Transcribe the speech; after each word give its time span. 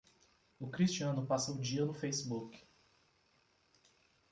O 0.59 0.67
Cristiano 0.67 1.27
passa 1.27 1.51
o 1.51 1.61
dia 1.61 1.85
no 1.85 1.93
Facebook 1.93 2.57